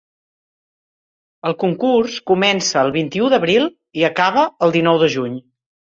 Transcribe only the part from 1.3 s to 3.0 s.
El concurs comença el